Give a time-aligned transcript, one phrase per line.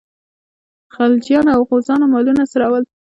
[0.95, 2.83] خلجیانو او غوزانو مالونه څرول.